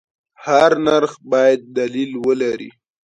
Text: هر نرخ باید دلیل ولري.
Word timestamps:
هر 0.45 0.71
نرخ 0.85 1.11
باید 1.31 1.59
دلیل 1.77 2.11
ولري. 2.25 2.69